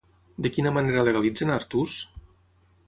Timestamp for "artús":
1.61-2.01